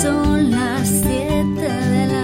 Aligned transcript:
Son 0.00 0.50
las 0.50 0.88
siete 0.88 1.68
de 1.68 2.06
la 2.06 2.19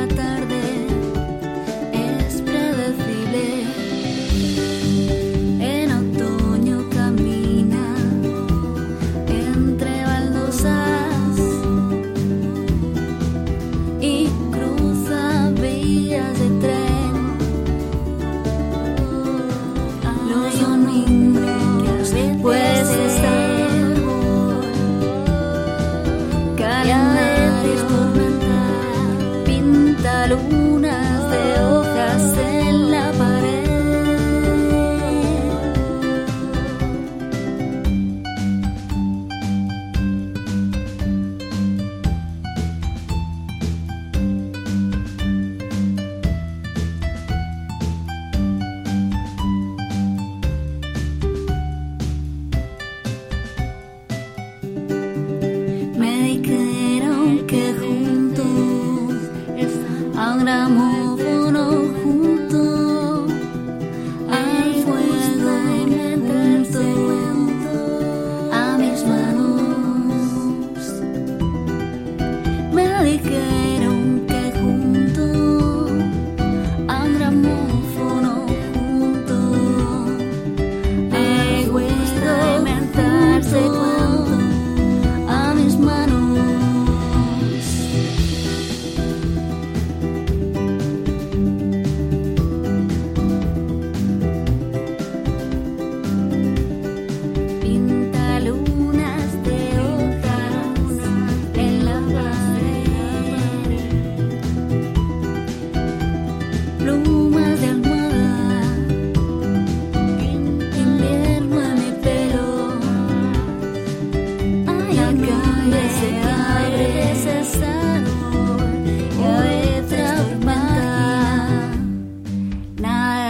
programo 60.47 61.06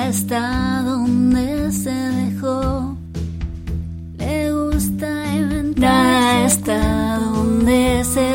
hasta 0.08 0.82
donde 0.84 1.72
se 1.72 1.90
dejó. 1.90 2.96
Le 4.18 4.52
gusta 4.52 5.34
inventar 5.34 6.44
hasta 6.44 7.18
donde 7.18 8.04
se 8.04 8.25